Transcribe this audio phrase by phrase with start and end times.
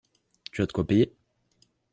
[0.51, 1.15] Tu as de quoi payer?